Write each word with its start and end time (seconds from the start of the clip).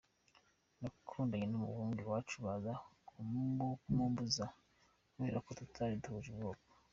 Nakundanye 0.79 1.47
n’umuhungu, 1.49 1.97
iwacu 2.03 2.35
baza 2.45 2.73
kumumbuza 3.87 4.45
kubera 5.13 5.37
ko 5.45 5.49
tutari 5.59 5.95
duhuje 6.03 6.29
ubwoko. 6.33 6.65